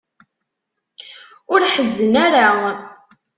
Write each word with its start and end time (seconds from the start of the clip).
Ur 1.53 1.61
ḥezzen 1.73 2.13
ara. 2.25 2.47